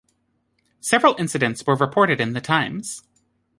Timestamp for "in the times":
2.19-3.03